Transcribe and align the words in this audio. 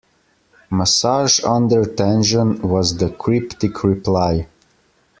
Massage 0.71 1.43
under 1.43 1.85
tension, 1.85 2.59
was 2.67 2.97
the 2.97 3.11
cryptic 3.11 3.83
reply. 3.83 4.47